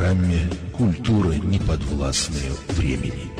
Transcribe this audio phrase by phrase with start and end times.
[0.00, 3.30] программе «Культура неподвластная времени».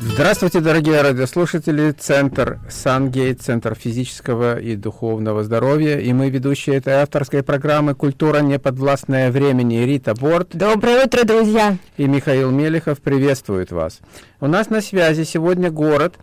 [0.00, 1.90] Здравствуйте, дорогие радиослушатели.
[1.90, 5.98] Центр Сангейт, Центр физического и духовного здоровья.
[5.98, 10.48] И мы ведущие этой авторской программы «Культура неподвластная времени» Рита Борт.
[10.54, 11.76] Доброе утро, друзья.
[11.98, 14.00] И Михаил Мелехов приветствует вас.
[14.40, 16.14] У нас на связи сегодня город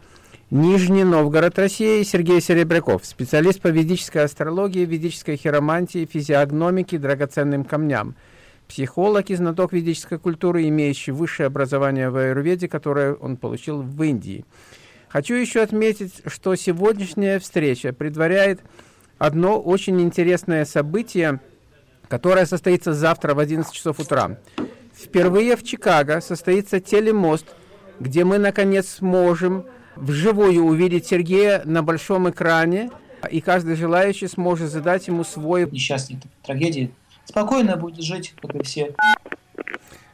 [0.55, 8.15] Нижний Новгород, Россия Сергей Серебряков, специалист по ведической астрологии, ведической хиромантии, физиогномике, драгоценным камням–
[8.69, 14.45] психолог и знаток ведической культуры, имеющий высшее образование в аюрведе, которое он получил в Индии.
[15.09, 18.61] Хочу еще отметить, что сегодняшняя встреча предваряет
[19.17, 21.41] одно очень интересное событие,
[22.07, 24.37] которое состоится завтра в 11 часов утра.
[24.93, 27.45] Впервые в Чикаго состоится телемост,
[27.99, 32.91] где мы, наконец, сможем вживую увидеть Сергея на большом экране,
[33.29, 35.69] и каждый желающий сможет задать ему свой...
[35.69, 36.91] Несчастной трагедии
[37.25, 38.93] спокойно будет жить, как и все.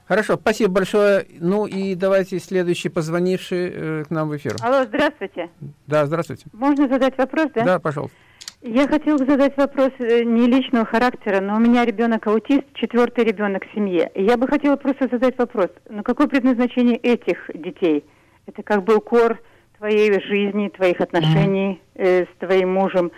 [0.07, 1.25] Хорошо, спасибо большое.
[1.39, 4.57] Ну и давайте следующий позвонивший э, к нам в эфир.
[4.59, 5.49] Алло, здравствуйте.
[5.87, 6.47] Да, здравствуйте.
[6.51, 7.63] Можно задать вопрос, да?
[7.63, 8.17] Да, пожалуйста.
[8.61, 13.23] Я хотела бы задать вопрос э, не личного характера, но у меня ребенок аутист, четвертый
[13.23, 14.11] ребенок в семье.
[14.13, 18.05] И я бы хотела просто задать вопрос, ну какое предназначение этих детей?
[18.47, 19.39] Это как бы укор
[19.81, 23.11] твоей жизни, твоих отношений э, с твоим мужем.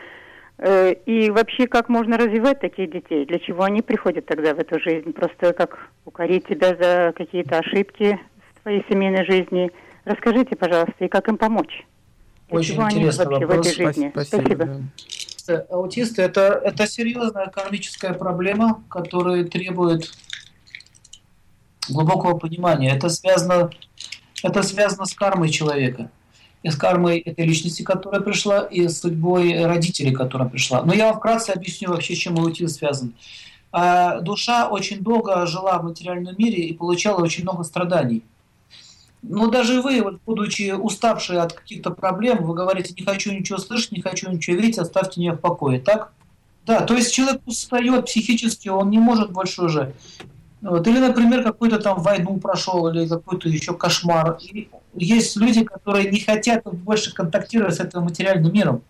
[0.57, 3.25] Э, и вообще, как можно развивать таких детей?
[3.25, 5.11] Для чего они приходят тогда в эту жизнь?
[5.11, 8.17] Просто как укорить тебя за какие-то ошибки
[8.55, 9.71] в твоей семейной жизни?
[10.05, 11.85] Расскажите, пожалуйста, и как им помочь?
[12.47, 13.65] Для Очень интересный вообще вопрос.
[13.65, 14.09] в этой жизни?
[14.11, 14.85] Спасибо.
[15.35, 15.65] Спасибо.
[15.69, 20.13] Аутисты это, это серьезная экономическая проблема, которая требует
[21.89, 22.95] глубокого понимания.
[22.95, 23.69] Это связано,
[24.41, 26.09] это связано с кармой человека
[26.63, 30.81] и с кармой этой личности, которая пришла, и с судьбой родителей, которая пришла.
[30.83, 33.13] Но я вкратце объясню вообще, чем аутизм связан.
[33.71, 38.23] А, душа очень долго жила в материальном мире и получала очень много страданий.
[39.21, 43.91] Но даже вы, вот, будучи уставшие от каких-то проблем, вы говорите, не хочу ничего слышать,
[43.91, 46.11] не хочу ничего видеть, оставьте меня в покое, так?
[46.65, 49.93] Да, то есть человек устает психически, он не может больше уже.
[50.61, 50.87] Вот.
[50.87, 54.37] Или, например, какую-то там войну прошел, или какой-то еще кошмар.
[54.41, 58.81] И есть люди, которые не хотят больше контактировать с этим материальным миром,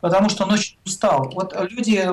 [0.00, 1.30] потому что он очень устал.
[1.34, 2.10] Вот люди,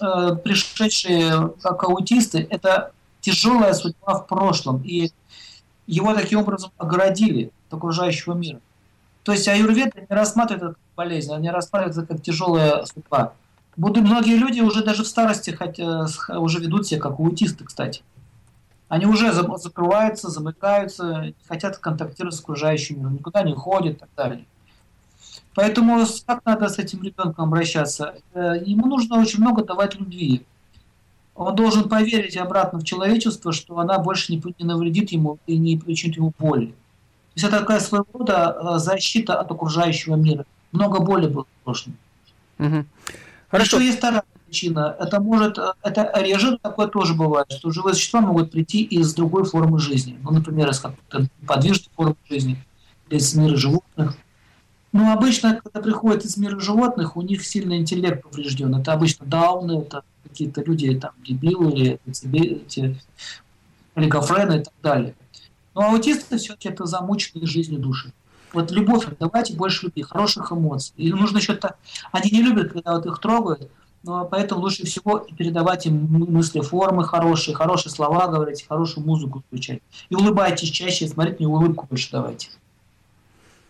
[0.00, 5.10] э, пришедшие как аутисты, это тяжелая судьба в прошлом, и
[5.86, 8.60] его таким образом оградили от окружающего мира.
[9.24, 13.32] То есть аюрведа не рассматривает как болезнь, они рассматривают это как тяжелая судьба.
[13.76, 18.02] Будут многие люди уже даже в старости хотя, уже ведут себя как аутисты, кстати.
[18.88, 24.08] Они уже закрываются, замыкаются, не хотят контактировать с окружающим миром, никуда не ходят и так
[24.16, 24.44] далее.
[25.54, 28.14] Поэтому как надо с этим ребенком обращаться?
[28.32, 30.46] Э, ему нужно очень много давать любви.
[31.34, 36.16] Он должен поверить обратно в человечество, что она больше не, навредит ему и не причинит
[36.16, 36.66] ему боли.
[36.66, 36.74] То
[37.34, 40.46] есть это такая своего рода э, защита от окружающего мира.
[40.72, 41.96] Много боли было в прошлом.
[42.58, 42.84] Угу.
[43.50, 43.76] Хорошо.
[43.76, 44.96] Еще есть вторая причина.
[44.98, 49.78] Это может, это реже такое тоже бывает, что живые существа могут прийти из другой формы
[49.78, 50.18] жизни.
[50.22, 52.64] Ну, например, из какой-то подвижной формы жизни,
[53.08, 54.16] или из мира животных.
[54.92, 58.74] Но обычно, когда приходят из мира животных, у них сильный интеллект поврежден.
[58.74, 62.98] Это обычно дауны, это какие-то люди, там, дебилы, или эти
[63.94, 65.14] олигофрены и так далее.
[65.74, 68.12] Но аутисты все-таки это замученные жизнью души.
[68.54, 70.94] Вот любовь, давайте больше любви, хороших эмоций.
[70.96, 71.76] И нужно что-то...
[72.12, 73.70] Они не любят, когда вот их трогают,
[74.30, 79.80] поэтому лучше всего передавать им мысли, формы хорошие, хорошие слова говорить, хорошую музыку включать.
[80.08, 82.48] И улыбайтесь чаще, смотрите, мне улыбку больше давайте.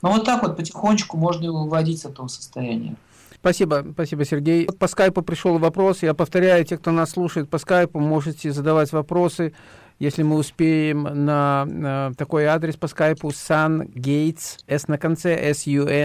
[0.03, 2.95] Но вот так вот потихонечку можно его выводить с этого состояния.
[3.35, 4.67] Спасибо, спасибо, Сергей.
[4.67, 6.03] По скайпу пришел вопрос.
[6.03, 9.53] Я повторяю, те, кто нас слушает по скайпу, можете задавать вопросы,
[9.99, 15.99] если мы успеем, на, на такой адрес по скайпу sungates, s на конце, s-u-n-g-a-t-e-s,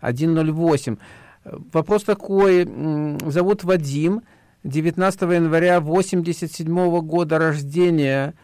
[0.00, 0.96] 108.
[1.72, 2.66] Вопрос такой.
[3.26, 4.22] Зовут Вадим,
[4.64, 8.34] 19 января 87 года рождения.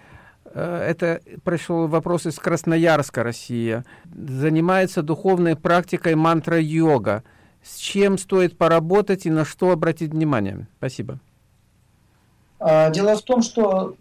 [0.46, 3.84] Э, это пришел вопрос из Красноярска, Россия.
[4.14, 7.24] Занимается духовной практикой мантра-йога.
[7.62, 10.68] С чем стоит поработать и на что обратить внимание?
[10.78, 11.18] Спасибо.
[12.60, 13.96] А, дело в том, что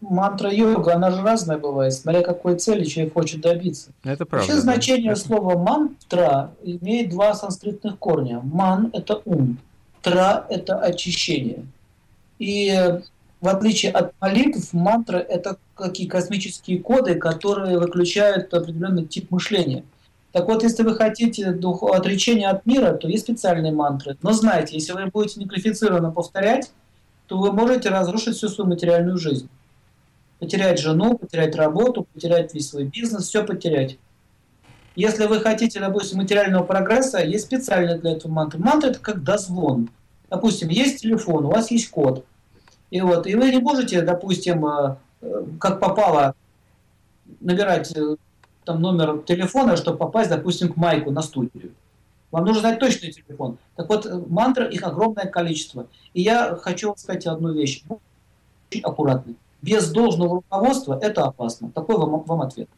[0.00, 3.90] мантра йога, она же разная бывает, смотря какой цели человек хочет добиться.
[4.04, 4.46] Это правда.
[4.46, 5.16] Вообще значение да.
[5.16, 8.40] слова мантра имеет два санскритных корня.
[8.42, 9.58] Ман– это ум,
[10.02, 11.64] тра– это очищение.
[12.38, 13.00] И
[13.40, 19.84] в отличие от молитв, мантра– это какие космические коды, которые выключают определенный тип мышления.
[20.32, 24.16] Так вот, если вы хотите дух, отречения от мира, то есть специальные мантры.
[24.22, 26.70] Но знайте, если вы будете неквалифицированно повторять,
[27.26, 29.48] то вы можете разрушить всю свою материальную жизнь.
[30.40, 33.98] Потерять жену, потерять работу, потерять весь свой бизнес, все потерять.
[34.96, 38.58] Если вы хотите, допустим, материального прогресса, есть специально для этого мантры.
[38.58, 39.90] Мантра– это как дозвон.
[40.28, 42.24] Допустим, есть телефон, у вас есть код.
[42.90, 46.34] И, вот, и вы не можете, допустим, э, э, как попало,
[47.40, 48.16] набирать э,
[48.64, 51.72] там номер телефона, чтобы попасть, допустим, к Майку на студию.
[52.30, 53.58] Вам нужно знать точный телефон.
[53.76, 55.86] Так вот, мантр, их огромное количество.
[56.14, 57.82] И я хочу вам сказать одну вещь.
[57.88, 59.34] Очень аккуратно.
[59.62, 61.70] Без должного руководства это опасно.
[61.70, 62.68] Такой вам, вам ответ.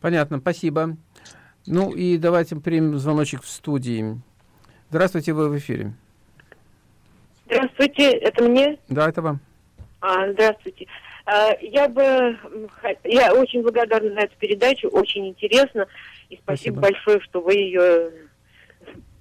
[0.00, 0.96] Понятно, спасибо.
[1.66, 4.20] Ну и давайте примем звоночек в студии.
[4.88, 5.92] Здравствуйте, вы в эфире.
[7.46, 8.78] Здравствуйте, это мне?
[8.88, 9.40] Да, это вам.
[10.00, 10.86] А, здравствуйте.
[11.26, 12.38] А, я бы,
[13.04, 15.86] я очень благодарна за эту передачу, очень интересно.
[16.28, 16.80] И спасибо, спасибо.
[16.80, 18.12] большое, что вы ее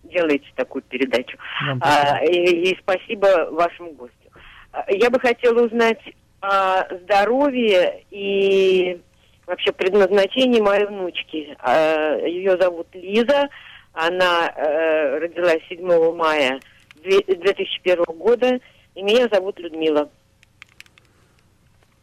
[0.04, 1.38] делаете, такую передачу.
[1.82, 4.16] А, и, и спасибо вашему гостю.
[4.72, 6.00] А, я бы хотела узнать
[6.42, 9.02] о здоровье и
[9.46, 11.56] вообще предназначении моей внучки.
[11.60, 13.50] А, ее зовут Лиза.
[13.94, 16.60] Она э, родилась 7 мая
[17.04, 18.60] 2001 года.
[18.96, 20.10] И меня зовут Людмила.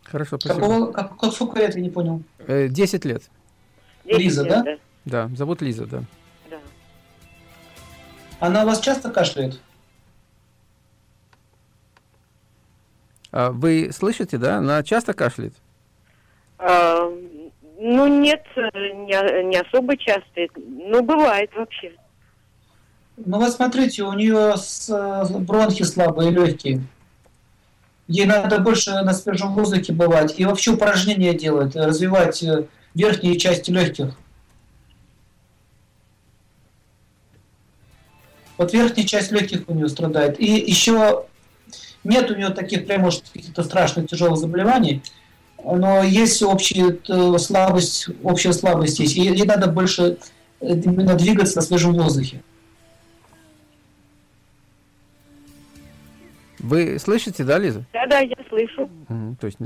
[0.02, 0.60] Хорошо, спасибо.
[0.60, 2.22] Какого, как, как, сколько лет, я не понял?
[2.46, 3.22] Э, десять лет.
[4.04, 4.62] 10 Лиза, лет, да?
[4.62, 4.78] да?
[5.04, 6.02] Да, зовут Лиза, да.
[6.50, 6.58] Да.
[8.40, 9.60] Она у вас часто кашляет?
[13.50, 14.56] Вы слышите, да?
[14.56, 15.54] Она часто кашляет?
[16.58, 17.10] А,
[17.78, 20.46] ну, нет, не, не особо часто.
[20.56, 21.92] Ну, бывает вообще.
[23.18, 24.54] Ну, вот смотрите, у нее
[25.40, 26.82] бронхи слабые, легкие.
[28.08, 30.38] Ей надо больше на свежем воздухе бывать.
[30.38, 34.16] И вообще упражнения делать, развивать э, верхние части легких.
[38.58, 40.40] Вот верхняя часть легких у нее страдает.
[40.40, 41.26] И еще
[42.06, 45.02] нет у нее таких прям, может, каких-то страшных тяжелых заболеваний,
[45.62, 49.16] но есть общая э, слабость, общая слабость есть.
[49.16, 50.18] И ей надо больше
[50.60, 52.42] э, именно двигаться на свежем воздухе.
[56.58, 57.84] Вы слышите, да, Лиза?
[57.92, 58.90] Да, да, я слышу.
[59.08, 59.58] Угу, то есть,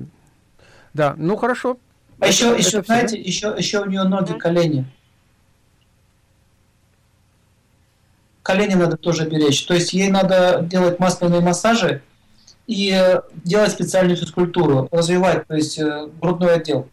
[0.94, 1.78] да, ну хорошо.
[2.18, 4.84] А это, еще, это еще, знаете, еще, еще у нее ноги, колени.
[8.42, 9.64] Колени надо тоже беречь.
[9.66, 12.02] То есть ей надо делать масляные массажи
[12.70, 12.94] и
[13.44, 16.88] делать специальную физкультуру, развивать, то есть э, грудной отдел.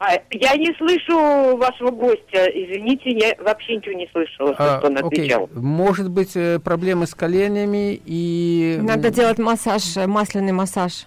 [0.00, 4.98] А, я не слышу вашего гостя, извините, я вообще ничего не слышала, а, что он
[4.98, 5.44] отвечал.
[5.44, 5.56] Окей.
[5.56, 8.76] Может быть, э, проблемы с коленями и...
[8.82, 11.06] Надо делать массаж, э, масляный массаж.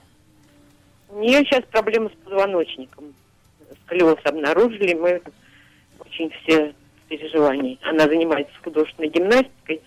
[1.10, 3.14] У нее сейчас проблемы с позвоночником.
[3.86, 5.22] Сколиоз обнаружили, мы
[6.00, 6.74] очень все
[7.04, 7.78] в переживании.
[7.84, 9.82] Она занимается художественной гимнастикой.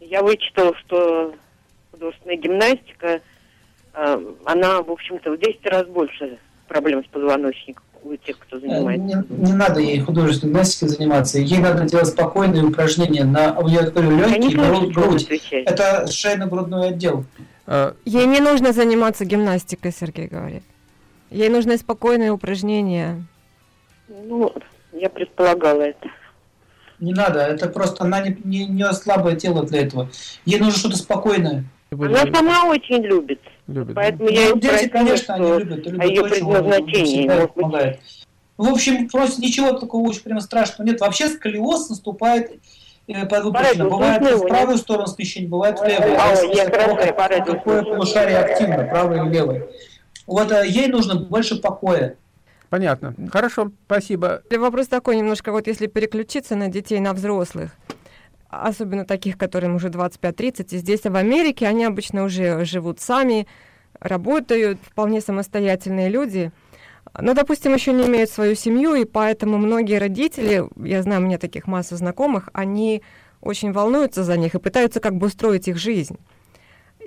[0.00, 1.34] Я вычитала, что
[1.94, 3.20] художественная гимнастика,
[3.94, 6.38] э, она, в общем-то, в 10 раз больше
[6.68, 9.24] проблем с позвоночником у тех, кто занимается?
[9.28, 11.38] Не, не надо ей художественной гимнастикой заниматься.
[11.38, 15.52] Ей надо делать спокойные упражнения на у нее говорю, легкие, грудь, грудь.
[15.52, 17.24] Это шейно-грудной отдел.
[17.66, 20.62] А, ей не нужно заниматься гимнастикой, Сергей говорит.
[21.30, 23.24] Ей нужны спокойные упражнения.
[24.08, 24.52] Ну,
[24.92, 26.08] я предполагала это.
[27.00, 30.10] Не надо, это просто она не, не, не слабое тело для этого.
[30.44, 31.64] Ей нужно что-то спокойное.
[32.02, 33.40] Она сама очень любит.
[33.66, 33.94] Любит.
[33.94, 34.34] Поэтому да?
[34.34, 35.86] я ну, дети, конечно, они любят.
[35.86, 37.98] любят ее предназначении.
[38.56, 41.00] В общем, просто ничего такого очень прямо страшного нет.
[41.00, 42.52] Вообще сколиоз наступает
[43.08, 46.16] э, по Бывает в правую сторону смещения, бывает в левую.
[46.20, 49.68] А, я Какое полушарие активно, правое или левое.
[50.26, 52.16] Вот а, ей нужно больше покоя.
[52.70, 53.14] Понятно.
[53.30, 54.42] Хорошо, спасибо.
[54.50, 57.70] Вопрос такой немножко, вот если переключиться на детей, на взрослых
[58.62, 63.46] особенно таких, которым уже 25-30, и здесь, в Америке, они обычно уже живут сами,
[64.00, 66.52] работают, вполне самостоятельные люди,
[67.18, 71.38] но, допустим, еще не имеют свою семью, и поэтому многие родители, я знаю, у меня
[71.38, 73.02] таких масса знакомых, они
[73.40, 76.18] очень волнуются за них и пытаются как бы устроить их жизнь.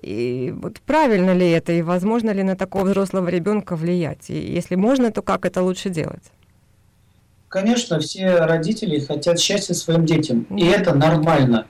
[0.02, 4.30] И вот правильно ли это, и возможно ли на такого взрослого ребенка влиять?
[4.30, 6.32] И если можно, то как это лучше делать?
[7.50, 11.66] Конечно, все родители хотят счастья своим детям, и это нормально.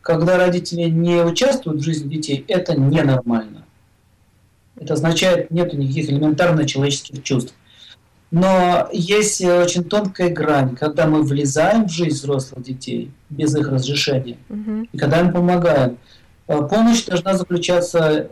[0.00, 3.64] Когда родители не участвуют в жизни детей, это ненормально.
[4.76, 7.54] Это означает, нет никаких элементарно человеческих чувств.
[8.30, 14.38] Но есть очень тонкая грань, когда мы влезаем в жизнь взрослых детей без их разрешения,
[14.48, 14.88] угу.
[14.90, 15.98] и когда им помогаем.
[16.48, 18.30] Э, помощь должна заключаться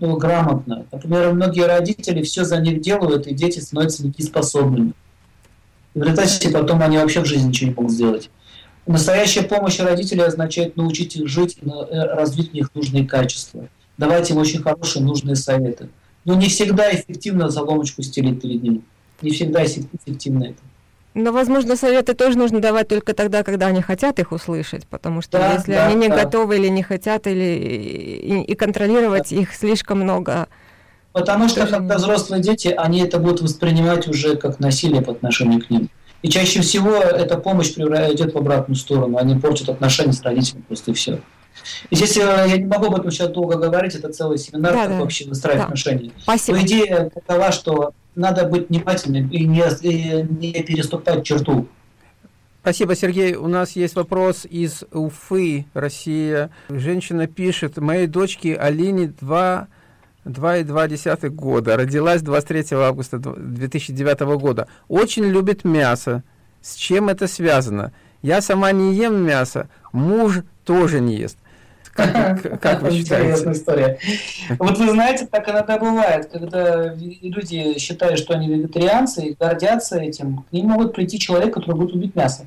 [0.00, 0.86] ну, грамотно.
[0.90, 4.94] Например, многие родители все за них делают, и дети становятся недееспособными.
[5.96, 8.30] В результате потом они вообще в жизни ничего не могут сделать.
[8.86, 13.68] Настоящая помощь родителей означает научить их жить и э, развить в них нужные качества.
[13.96, 15.88] давать им очень хорошие, нужные советы.
[16.26, 18.84] Но не всегда эффективно заломочку стелить перед ним.
[19.22, 20.58] Не всегда эффективно это.
[21.14, 25.38] Но, возможно, советы тоже нужно давать только тогда, когда они хотят их услышать, потому что
[25.38, 26.24] Да, если да, они не да.
[26.24, 30.48] готовы или не хотят, или и, и контролировать их слишком много.
[31.16, 35.70] Потому что, когда взрослые дети, они это будут воспринимать уже как насилие по отношению к
[35.70, 35.88] ним.
[36.20, 39.16] И чаще всего эта помощь идет в обратную сторону.
[39.16, 41.20] Они портят отношения с родителями, просто и все.
[41.88, 44.90] И здесь я не могу об этом сейчас долго говорить, это целый семинар, Да, как
[44.90, 45.00] да.
[45.00, 45.64] вообще выстраивать Да.
[45.64, 46.10] отношения.
[46.20, 46.58] Спасибо.
[46.58, 51.66] Но идея такова, что надо быть внимательным и не, и не переступать черту.
[52.60, 53.36] Спасибо, Сергей.
[53.36, 56.50] У нас есть вопрос из Уфы, Россия.
[56.68, 59.68] Женщина пишет, моей дочке Алине 2,
[60.26, 61.76] 2,2 года.
[61.76, 64.66] Родилась 23 августа 2009 года.
[64.88, 66.22] Очень любит мясо.
[66.60, 67.92] С чем это связано?
[68.22, 71.38] Я сама не ем мясо, муж тоже не ест.
[71.92, 73.52] Как, как- как вы считаете?
[73.52, 73.98] история.
[74.58, 80.44] Вот вы знаете, так иногда бывает, когда люди считают, что они вегетарианцы и гордятся этим,
[80.50, 82.46] к ним могут прийти человек, который будет убить мясо.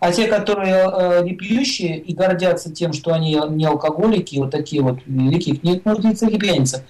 [0.00, 4.80] А те, которые э, не пьющие и гордятся тем, что они не алкоголики, вот такие
[4.82, 6.84] вот великие, к ним и пьяница.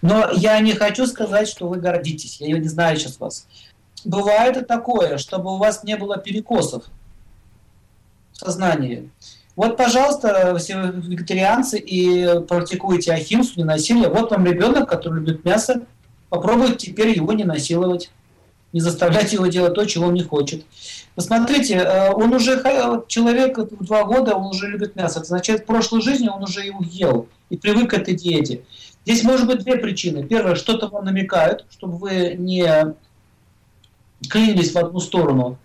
[0.00, 2.40] Но я не хочу сказать, что вы гордитесь.
[2.40, 3.46] Я не знаю сейчас вас.
[4.04, 6.84] Бывает и такое, чтобы у вас не было перекосов
[8.32, 9.10] в сознании.
[9.54, 14.08] Вот, пожалуйста, все вегетарианцы и практикуете ахимсу, ненасилие.
[14.08, 15.82] Вот вам ребенок, который любит мясо.
[16.30, 18.10] Попробуйте теперь его не насиловать.
[18.72, 20.64] Не заставлять его делать то, чего он не хочет.
[21.14, 22.62] Посмотрите, э, он уже,
[23.06, 25.18] человек в два года, он уже любит мясо.
[25.18, 28.62] Это означает, в прошлой жизни он уже его ел и привык к этой диете.
[29.04, 30.24] Здесь может быть две причины.
[30.24, 32.94] Первое, что-то вам намекают, чтобы вы не
[34.28, 35.58] клинились в одну сторону.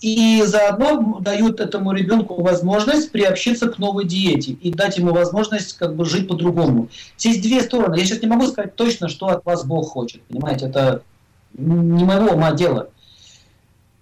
[0.00, 5.96] И заодно дают этому ребенку возможность приобщиться к новой диете и дать ему возможность как
[5.96, 6.88] бы жить по-другому.
[7.16, 7.96] Здесь две стороны.
[7.96, 10.20] Я сейчас не могу сказать точно, что от вас Бог хочет.
[10.24, 11.02] Понимаете, это
[11.54, 12.90] не моего ума дело.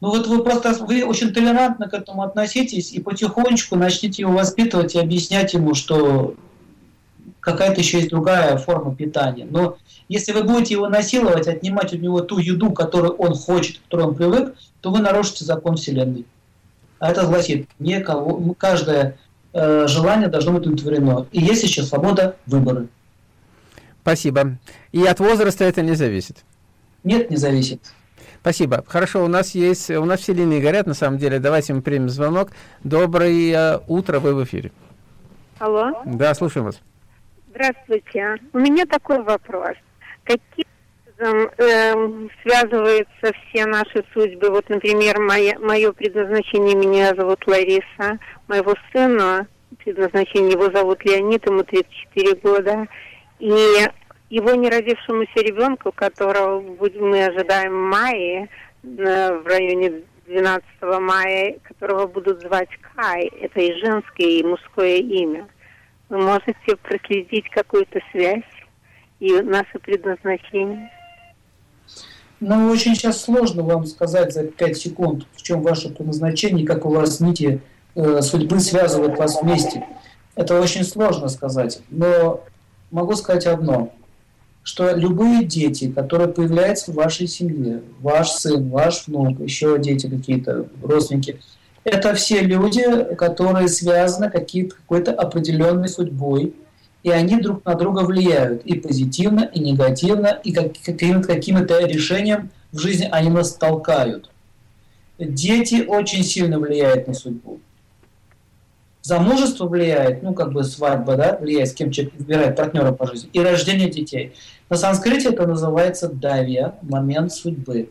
[0.01, 4.95] Ну вот вы просто вы очень толерантно к этому относитесь и потихонечку начните его воспитывать
[4.95, 6.35] и объяснять ему, что
[7.39, 9.47] какая-то еще есть другая форма питания.
[9.49, 9.77] Но
[10.09, 14.09] если вы будете его насиловать, отнимать у него ту еду, которую он хочет, к которой
[14.09, 16.25] он привык, то вы нарушите закон Вселенной.
[16.99, 19.19] А это гласит, не кого, каждое
[19.53, 21.27] э, желание должно быть удовлетворено.
[21.33, 22.87] И есть еще свобода выбора.
[24.03, 24.59] Спасибо.
[24.93, 26.45] И от возраста это не зависит.
[27.05, 27.81] Нет, не зависит.
[28.41, 28.85] Спасибо.
[28.87, 31.39] Хорошо, у нас есть, у нас все линии горят, на самом деле.
[31.39, 32.51] Давайте мы примем звонок.
[32.83, 34.73] Доброе утро, вы в эфире.
[35.59, 36.81] Алло, Да, слушаем вас.
[37.51, 38.37] здравствуйте.
[38.53, 39.77] У меня такой вопрос.
[40.25, 40.65] Каким
[41.21, 44.51] образом эм, связываются все наши судьбы?
[44.51, 48.19] Вот, например, мое, мое предназначение, меня зовут Лариса,
[48.49, 49.47] моего сына,
[49.85, 52.87] предназначение его зовут Леонид, ему 34 года,
[53.39, 53.57] и
[54.33, 58.49] его неродившемуся ребенку, которого мы ожидаем в мае,
[58.83, 60.65] э, в районе 12
[61.01, 65.47] мая, которого будут звать Кай, это и женское, и мужское имя.
[66.09, 68.43] Вы можете проследить какую-то связь
[69.21, 70.91] и наше предназначение?
[72.41, 76.89] Ну, очень сейчас сложно вам сказать за 5 секунд, в чем ваше предназначение, как у
[76.89, 77.61] вас нити
[77.95, 79.87] э, судьбы связывают вас вместе.
[80.37, 81.83] Это очень сложно сказать.
[81.91, 82.43] Но
[82.91, 83.93] могу сказать одно,
[84.63, 90.67] что любые дети, которые появляются в вашей семье, ваш сын, ваш внук, еще дети какие-то,
[90.83, 91.41] родственники,
[91.85, 92.85] это все люди,
[93.17, 96.55] которые связаны какой-то определенной судьбой,
[97.03, 102.51] и они друг на друга влияют и позитивно, и негативно, и как, каким-то, каким-то решением
[102.71, 104.31] в жизни они нас толкают.
[105.19, 107.61] Дети очень сильно влияют на судьбу.
[109.03, 113.29] Замужество влияет, ну, как бы свадьба, да, влияет, с кем человек выбирает партнера по жизни,
[113.33, 114.33] и рождение детей.
[114.71, 117.91] На санскрите это называется давия, момент судьбы.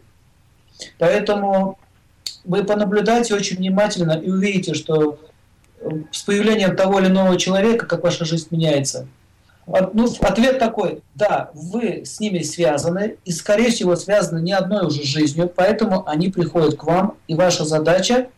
[0.98, 1.78] Поэтому
[2.46, 5.20] вы понаблюдайте очень внимательно и увидите, что
[5.82, 9.08] э, с появлением того или иного человека, как ваша жизнь меняется.
[9.68, 15.04] Ну, ответ такой, да, вы с ними связаны, и, скорее всего, связаны не одной уже
[15.04, 18.30] жизнью, поэтому они приходят к вам, и ваша задача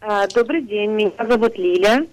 [0.00, 2.06] А, добрый день, меня зовут Лиля.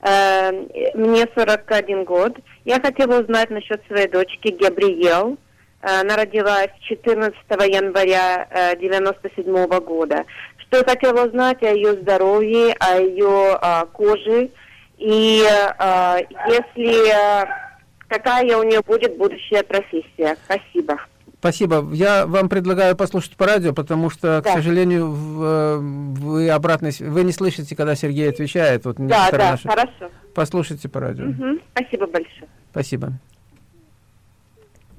[0.00, 0.52] А,
[0.94, 2.36] мне 41 год.
[2.64, 5.38] Я хотела узнать насчет своей дочки Габриел.
[5.82, 10.24] А, она родилась 14 января 97 года.
[10.58, 14.50] Что я хотела узнать о ее здоровье, о ее коже.
[14.98, 15.44] И
[16.48, 17.46] если
[18.08, 20.36] какая у нее будет будущая профессия.
[20.44, 20.98] Спасибо.
[21.46, 21.88] Спасибо.
[21.94, 24.50] Я вам предлагаю послушать по радио, потому что, да.
[24.50, 28.84] к сожалению, э, вы обратно, вы не слышите, когда Сергей отвечает.
[28.84, 29.68] Вот да, да, наши...
[29.68, 30.10] хорошо.
[30.34, 31.26] Послушайте по радио.
[31.26, 31.60] Угу.
[31.70, 32.48] Спасибо большое.
[32.72, 33.12] Спасибо.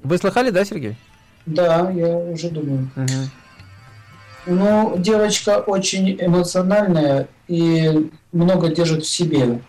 [0.02, 0.96] Вы слыхали, да, Сергей?
[1.44, 2.88] Да, я уже думаю.
[2.96, 4.54] Угу.
[4.54, 9.60] Ну, девочка очень эмоциональная и много держит в себе.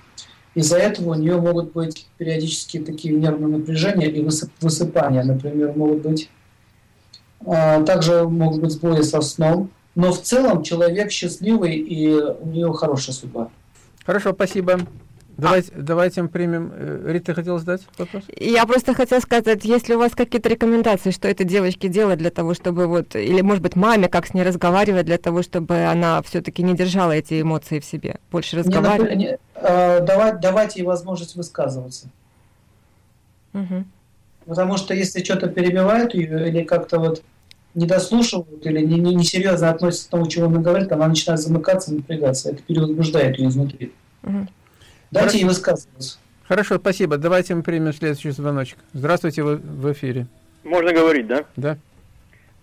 [0.55, 4.23] Из-за этого у нее могут быть периодически такие нервные напряжения и
[4.61, 5.23] высыпания.
[5.25, 6.29] Например, могут быть
[7.45, 9.69] также могут быть сбои со сном.
[9.95, 13.49] Но в целом человек счастливый и у нее хорошая судьба.
[14.05, 14.79] Хорошо, спасибо.
[15.39, 15.81] Давайте, а.
[15.81, 16.71] давайте мы примем.
[16.73, 18.23] Э, Рита, хотела задать вопрос?
[18.35, 22.53] Я просто хотела сказать, если у вас какие-то рекомендации, что этой девочке делать для того,
[22.53, 26.61] чтобы вот, или может быть маме, как с ней разговаривать для того, чтобы она все-таки
[26.61, 29.15] не держала эти эмоции в себе, больше разговаривать?
[29.15, 32.09] Не, не, э, давать, давать ей возможность высказываться.
[33.53, 33.85] Угу.
[34.49, 37.21] Потому что если что-то перебивают ее или как-то вот
[37.75, 41.39] не дослушивают или не, не, не серьезно относятся к тому, чего она говорит, она начинает
[41.39, 42.49] замыкаться, напрягаться.
[42.49, 43.91] Это перевозбуждает ее изнутри.
[44.23, 44.47] Угу.
[45.11, 45.37] Дайте Хорошо.
[45.37, 46.17] ей высказываться.
[46.47, 47.17] Хорошо, спасибо.
[47.17, 48.79] Давайте мы примем следующий звоночек.
[48.93, 50.25] Здравствуйте, вы в эфире.
[50.63, 51.45] Можно говорить, да?
[51.55, 51.77] Да.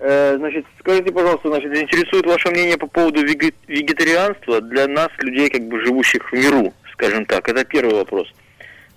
[0.00, 5.68] Э, значит, скажите, пожалуйста, значит, интересует ваше мнение по поводу вегетарианства для нас, людей, как
[5.68, 7.48] бы живущих в миру, скажем так.
[7.48, 8.26] Это первый вопрос.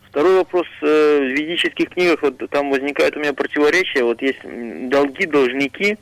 [0.10, 0.66] Второй вопрос.
[0.82, 4.04] Э, в ведических книгах вот там возникает у меня противоречие.
[4.04, 4.40] Вот есть
[4.90, 5.98] долги, должники,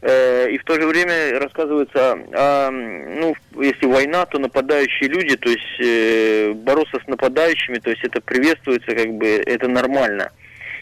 [0.00, 5.50] э, и в то же время рассказывается о, ну, если война, то нападающие люди, то
[5.50, 10.30] есть э, бороться с нападающими, то есть это приветствуется, как бы это нормально.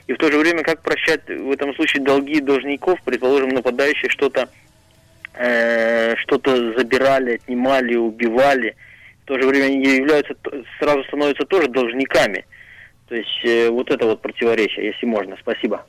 [0.06, 4.48] И в то же время, как прощать в этом случае долги должников, предположим, нападающие что-то
[5.34, 8.76] э, что-то забирали, отнимали, убивали,
[9.24, 10.34] в то же время они являются,
[10.78, 12.44] сразу становятся тоже должниками.
[13.12, 15.36] То есть э, вот это вот противоречие, если можно.
[15.38, 15.84] Спасибо.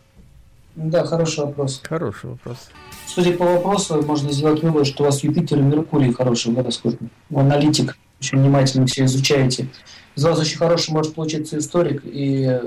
[0.75, 1.81] Да, хороший вопрос.
[1.81, 2.69] Хороший вопрос.
[3.07, 6.97] Судя по вопросу, можно сделать вывод, что у вас Юпитер и Меркурий хороший в гороскопе.
[7.29, 9.69] Вы аналитик, очень внимательно все изучаете.
[10.17, 12.59] Из вас очень хороший может получиться историк и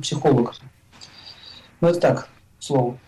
[0.00, 0.54] психолог.
[1.80, 2.28] Ну, это так,
[2.60, 2.98] слово.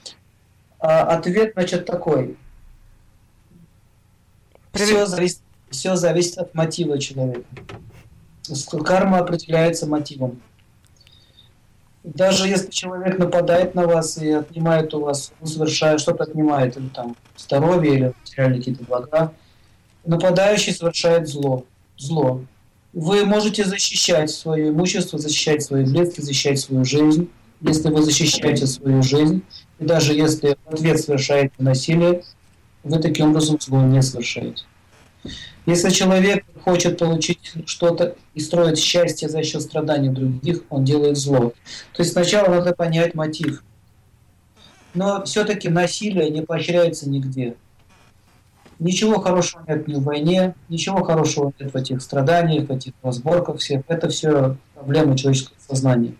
[0.81, 2.37] А ответ, значит, такой.
[4.73, 7.45] Все зависит, все зависит от мотива человека.
[8.85, 10.41] Карма определяется мотивом.
[12.15, 16.89] Даже если человек нападает на вас и отнимает у вас, ну, совершает что-то отнимает, или
[16.89, 19.33] там здоровье, или материальные какие-то блага,
[20.07, 21.67] нападающий совершает зло.
[21.99, 22.41] Зло.
[22.95, 27.29] Вы можете защищать свое имущество, защищать свои близких, защищать свою жизнь.
[27.61, 29.43] Если вы защищаете свою жизнь,
[29.79, 32.23] и даже если в ответ совершаете насилие,
[32.85, 34.65] вы таким образом зло не совершаете.
[35.67, 41.53] Если человек хочет получить что-то и строить счастье за счет страданий других, он делает зло.
[41.93, 43.63] То есть сначала надо понять мотив.
[44.95, 47.55] Но все-таки насилие не поощряется нигде.
[48.79, 53.59] Ничего хорошего нет ни в войне, ничего хорошего нет в этих страданиях, в этих разборках
[53.59, 53.83] всех.
[53.89, 56.15] Это все проблемы человеческого сознания.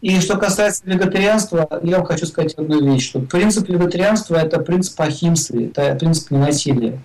[0.00, 5.00] И что касается вегетарианства, я вам хочу сказать одну вещь, что принцип вегетарианства– это принцип
[5.00, 7.00] ахимсы, это принцип ненасилия.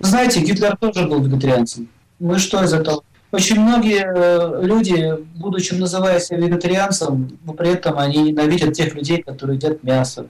[0.00, 1.88] Знаете, Гитлер тоже был вегетарианцем.
[2.18, 3.02] Ну и что из этого?
[3.32, 9.22] Очень многие э, люди, будучи называя себя вегетарианцем, но при этом они ненавидят тех людей,
[9.22, 10.26] которые едят мясо.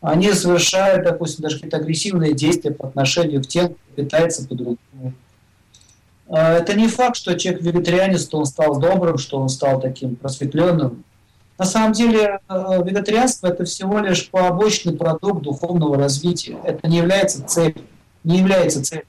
[0.00, 4.78] Они совершают, допустим, даже какие-то агрессивные действия по отношению к тем, кто питается по-другому.
[6.28, 10.16] А, это не факт, что человек вегетарианец, что он стал добрым, что он стал таким
[10.16, 11.04] просветленным.
[11.58, 16.56] На самом деле э, вегетарианство– это всего лишь побочный продукт духовного развития.
[16.64, 17.82] Это не является целью
[18.24, 19.04] не является целью.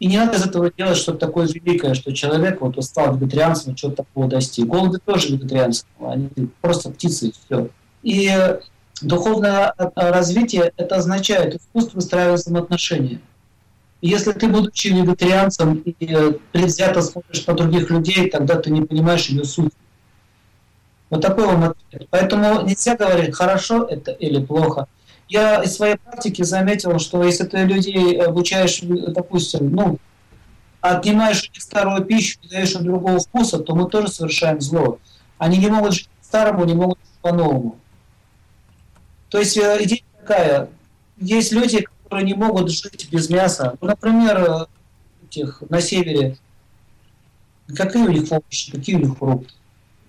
[0.00, 4.04] И не надо из этого делать что-то такое великое, что человек вот стал вегетарианцем, что-то
[4.04, 4.66] такого достиг.
[4.66, 6.28] Голуби тоже вегетарианцы, они
[6.60, 7.68] просто птицы, и все.
[8.02, 8.58] И
[9.02, 13.20] духовное развитие, это означает искусство выстраивать взаимоотношения.
[14.00, 15.92] Если ты, будучи вегетарианцем и
[16.52, 19.72] предвзято смотришь на других людей, тогда ты не понимаешь ее суть.
[21.10, 22.06] Вот такой вам ответ.
[22.10, 24.86] Поэтому нельзя говорить, хорошо это или плохо
[25.28, 29.98] я из своей практики заметил, что если ты людей обучаешь, допустим, ну,
[30.80, 34.98] отнимаешь у них старую пищу даешь им другого вкуса, то мы тоже совершаем зло.
[35.36, 37.78] Они не могут жить по-старому, не могут жить по-новому.
[39.28, 40.68] То есть э, идея такая.
[41.18, 43.76] Есть люди, которые не могут жить без мяса.
[43.80, 44.66] Ну, например,
[45.26, 46.36] этих на севере,
[47.76, 49.52] какие у них овощи, какие у них фрукты.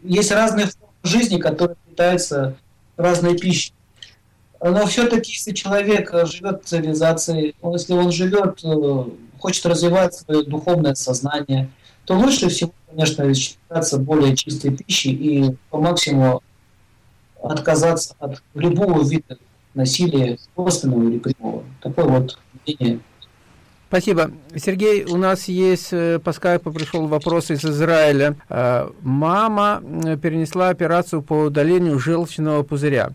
[0.03, 2.55] Есть разные формы жизни, которые питаются
[2.95, 3.73] разной пищей.
[4.61, 9.03] Но все-таки, если человек живет в цивилизации, если он живет, э,
[9.39, 11.69] хочет развивать свое духовное сознание,
[12.05, 16.43] то лучше всего, конечно, считаться более чистой пищей и по максимуму
[17.41, 19.37] отказаться от любого вида
[19.75, 21.63] насилия, косвенного или прямого.
[21.81, 22.99] Такое вот мнение
[23.89, 24.29] Спасибо.
[24.55, 28.35] Сергей, у нас есть э, по скайпу пришел вопрос из Израиля.
[28.47, 29.81] Э, мама
[30.21, 33.13] перенесла операцию по удалению желчного пузыря.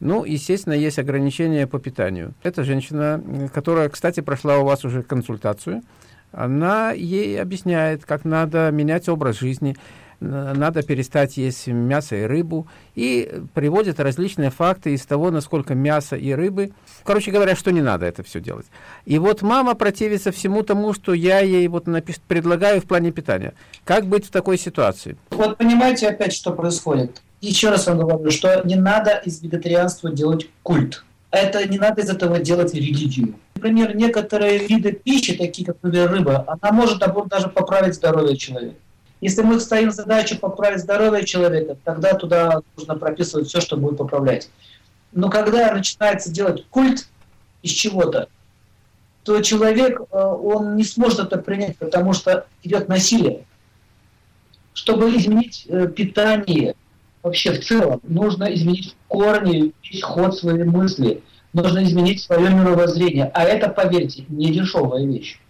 [0.00, 2.34] Ну, естественно, есть ограничения по питанию.
[2.42, 5.82] Эта женщина, которая, кстати, прошла у вас уже консультацию,
[6.30, 9.76] она ей объясняет, как надо менять образ жизни,
[10.20, 16.32] надо перестать есть мясо и рыбу, и приводит различные факты из того, насколько мясо и
[16.32, 16.72] рыбы,
[17.04, 18.66] короче говоря, что не надо это все делать.
[19.04, 22.16] И вот мама противится всему тому, что я ей вот напиш...
[22.26, 23.54] предлагаю в плане питания.
[23.84, 25.16] Как быть в такой ситуации?
[25.30, 27.22] Вот понимаете опять, что происходит?
[27.40, 31.04] Еще раз вам говорю, что не надо из вегетарианства делать культ.
[31.30, 33.34] Это не надо из этого делать религию.
[33.54, 36.98] Например, некоторые виды пищи, такие как, например, рыба, она может
[37.28, 38.76] даже поправить здоровье человека.
[39.20, 44.48] Если мы ставим задачу поправить здоровье человека, тогда туда нужно прописывать все, что будет поправлять.
[45.12, 47.08] Но когда начинается делать культ
[47.62, 48.28] из чего-то,
[49.24, 53.44] то человек, э, он не сможет это принять, потому что идет насилие.
[54.72, 56.76] Чтобы изменить э, питание,
[57.28, 63.30] вообще в целом, нужно изменить корни, весь ход своей мысли, нужно изменить свое мировоззрение.
[63.34, 65.40] А это, поверьте, не дешевая вещь.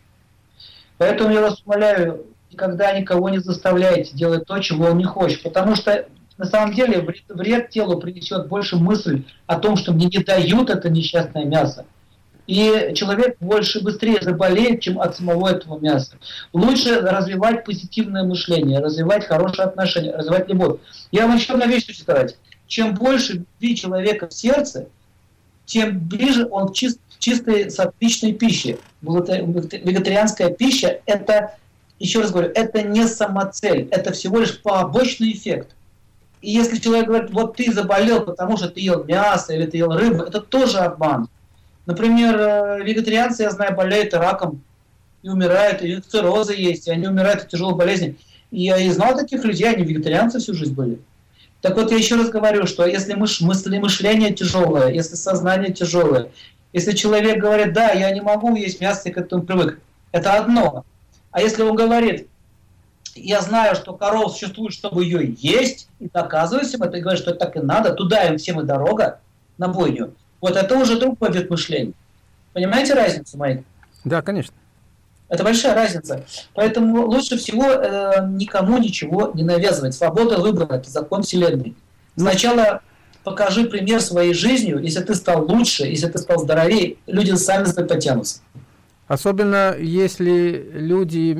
[0.99, 5.43] Поэтому я вас умоляю, никогда никого не заставляйте делать то, чего он не хочет.
[5.43, 10.07] Потому что на самом деле вред, вред телу принесет больше мысль о том, что мне
[10.07, 11.87] не дают это несчастное мясо.
[12.49, 16.17] И человек больше быстрее заболеет, чем от самого этого мяса.
[16.55, 20.81] Лучше развивать позитивное мышление, развивать хорошие отношения, развивать любовь.
[21.13, 22.39] Я вам еще одну вещь хочу сказать.
[22.67, 24.89] Чем больше любви человека в сердце,
[25.67, 28.79] тем ближе он к чист, чистой, отличной пище.
[29.03, 31.55] Вегетарианская пища– это
[31.99, 35.69] еще раз говорю, это не самоцель, это всего лишь побочный эффект.
[36.41, 39.93] И если человек говорит, вот ты заболел, потому что ты ел мясо или ты ел
[39.93, 41.29] рыбу, это тоже обман.
[41.89, 44.61] Например, э, вегетарианцы, я знаю, болеют раком
[45.23, 48.19] и умирают, и циррозы есть, и они умирают от тяжелой болезни.
[48.51, 50.99] И я и знал таких людей, они вегетарианцы всю жизнь были.
[51.63, 56.29] Так вот, я еще раз говорю, что если мыш, мысли, мышление тяжелое, если сознание тяжелое,
[56.75, 59.81] если человек говорит, да, я не могу есть мясо, к этому привык,
[60.13, 60.85] это одно.
[61.31, 62.29] А если он говорит,
[63.15, 67.31] я знаю, что корова существует, чтобы ее есть, и доказывает всем это, и говорит, что
[67.31, 69.21] это так и надо, туда им всем и дорога
[69.57, 71.93] на бойню, вот это уже другой вид мышления.
[72.53, 73.63] Понимаете разницу, Майк?
[74.05, 74.55] Да, конечно.
[75.29, 76.25] Это большая разница.
[76.55, 79.95] Поэтому лучше всего э, никому ничего не навязывать.
[79.95, 81.75] Свобода выбора– это закон Вселенной.
[82.17, 82.81] Сначала
[83.25, 84.79] покажи пример своей жизнью.
[84.83, 88.41] Если ты стал лучше, если ты стал здоровее, люди сами за потянутся.
[89.07, 91.31] Особенно если люди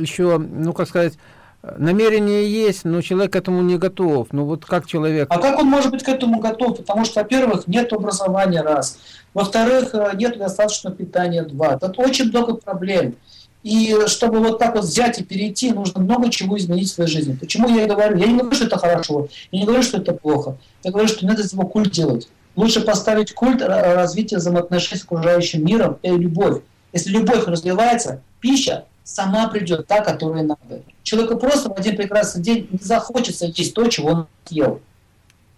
[0.00, 1.14] еще, ну как сказать,
[1.62, 4.28] намерение есть, но человек к этому не готов.
[4.32, 5.26] Ну вот как человек...
[5.30, 6.78] А как он может быть к этому готов?
[6.78, 8.98] Потому что, во-первых, нет образования, раз.
[9.34, 11.78] Во-вторых, э, нет достаточного питания, два.
[11.78, 13.16] Тут очень много проблем.
[13.64, 17.34] И чтобы вот так вот взять и перейти, нужно много чего изменить в своей жизни.
[17.34, 18.16] Почему я говорю?
[18.16, 20.56] Я не говорю, что это хорошо, я не говорю, что это плохо.
[20.84, 22.28] Я говорю, что надо из него культ делать.
[22.54, 26.62] Лучше поставить культ развития взаимоотношений с окружающим миром и любовь.
[26.92, 30.82] Если любовь развивается, пища сама придет та, которая надо.
[31.02, 34.80] Человеку просто в один прекрасный день не захочется есть то, чего он ел.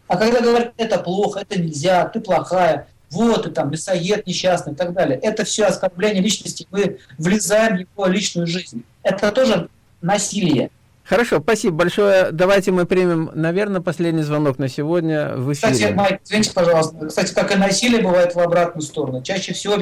[0.07, 4.77] А когда говорят, это плохо, это нельзя, ты плохая, вот ты там мясоед несчастный и
[4.77, 8.85] так далее, это все оскорбление личности, мы влезаем в его личную жизнь.
[9.03, 9.69] Это тоже
[10.01, 10.71] насилие.
[11.03, 12.31] Хорошо, спасибо большое.
[12.31, 15.73] Давайте мы примем, наверное, последний звонок на сегодня в эфире.
[15.73, 17.07] Кстати, Майк, извините, пожалуйста.
[17.07, 19.21] Кстати, как и насилие бывает в обратную сторону.
[19.21, 19.75] Чаще всего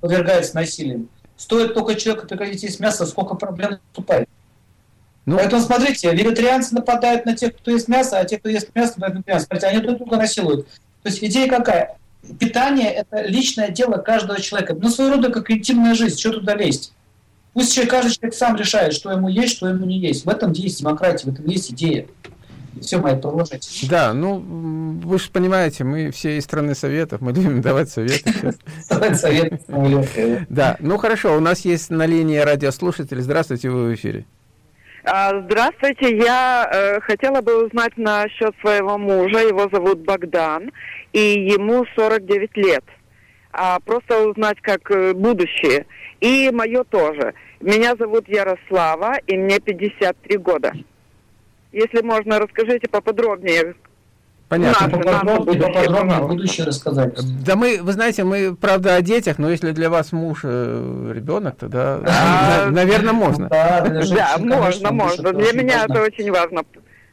[0.00, 1.10] подвергается насилием.
[1.38, 4.28] Стоит только человеку прекратить есть мясо, сколько проблем наступает.
[5.24, 8.94] Ну, Поэтому смотрите, вегетарианцы нападают на тех, кто ест мясо, а те, кто ест мясо,
[8.96, 9.46] нападают на мясо.
[9.46, 10.66] Смотрите, они друг друга насилуют.
[11.02, 11.96] То есть идея какая?
[12.40, 14.74] Питание– это личное дело каждого человека.
[14.74, 16.92] Ну, своего рода как интимная жизнь, что туда лезть?
[17.52, 20.24] Пусть человек, каждый человек сам решает, что ему есть, что ему не есть.
[20.24, 22.08] В этом есть демократия, в этом есть идея.
[22.80, 23.86] Все, Майк, продолжайте.
[23.88, 24.38] Да, ну,
[25.04, 28.54] вы же понимаете, мы все из страны Советов, мы любим давать советы.
[28.88, 30.46] Давать советы.
[30.48, 33.20] Да, ну хорошо, у нас есть на линии радиослушатель.
[33.20, 34.24] Здравствуйте, вы в эфире.
[35.04, 39.38] А, здравствуйте, я э, хотела бы узнать насчет своего мужа.
[39.38, 40.70] Его зовут Богдан,
[41.12, 41.18] и
[41.50, 42.84] ему 49 лет.
[43.52, 45.86] а просто узнать как э, будущее.
[46.20, 47.34] И мое тоже.
[47.60, 50.72] Меня зовут Ярослава, и мне 53 года.
[51.78, 53.74] Если можно, расскажите поподробнее.
[54.48, 54.88] Понятно.
[54.88, 56.26] Поподробнее, будущее, поподробнее пожалуйста.
[56.34, 57.44] будущее рассказать.
[57.44, 61.56] Да мы, вы знаете, мы, правда, о детях, но если для вас муж э, ребенок,
[61.56, 63.48] тогда, А, наверное, можно.
[63.48, 65.32] Да, для женщин, Да, конечно, можно, можно.
[65.34, 66.62] Для меня это очень важно.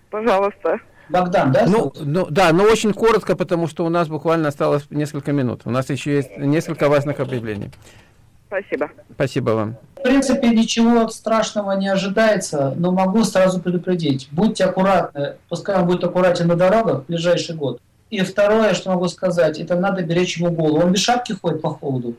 [0.10, 0.80] Пожалуйста.
[1.10, 1.65] Богдан, да?
[1.67, 5.62] Ну, ну, да, но очень коротко, потому что у нас буквально осталось несколько минут.
[5.65, 7.69] У нас еще есть несколько важных объявлений.
[8.59, 8.89] Спасибо.
[9.15, 9.75] Спасибо вам.
[9.97, 14.27] В принципе, ничего страшного не ожидается, но могу сразу предупредить.
[14.31, 17.81] Будьте аккуратны, пускай он будет аккуратен на дорогах в ближайший год.
[18.11, 20.83] И второе, что могу сказать, это надо беречь ему голову.
[20.85, 22.15] Он без шапки ходит по холоду.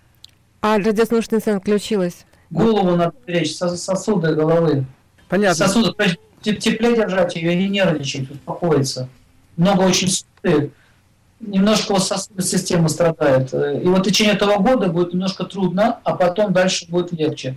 [0.61, 2.27] А радиослушательная сцена включилась.
[2.51, 4.85] Голову надо беречь, сос- сосуды головы.
[5.29, 5.66] Понятно.
[5.66, 9.09] Сосуды, теплее держать ее, не нервничать, успокоиться.
[9.57, 10.70] Много очень суеты.
[11.40, 13.53] Немножко вот сосудная система страдает.
[13.53, 17.57] Э, И вот в течение этого года будет немножко трудно, а потом дальше будет легче.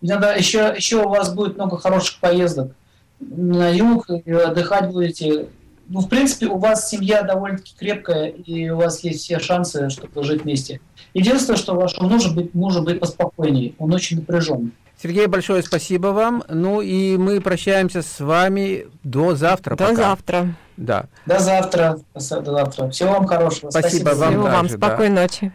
[0.00, 2.72] Иногда еще, еще у вас будет много хороших поездок
[3.18, 5.48] на юг, и отдыхать будете.
[5.88, 10.22] Ну, в принципе, у вас семья довольно-таки крепкая, и у вас есть все шансы, чтобы
[10.22, 10.80] жить вместе.
[11.12, 13.74] Единственное, что вашему мужу быть, мужу быть поспокойнее.
[13.78, 14.72] Он очень напряжен.
[15.02, 16.44] Сергей, большое спасибо вам.
[16.48, 19.74] Ну и мы прощаемся с вами до завтра.
[19.74, 19.96] До пока.
[19.96, 20.54] завтра.
[20.80, 21.04] Да.
[21.26, 21.98] До завтра.
[22.14, 22.88] До завтра.
[22.88, 23.70] Всего вам хорошего.
[23.70, 24.86] Спасибо вам Всего вам также, да.
[24.86, 25.52] спокойной ночи.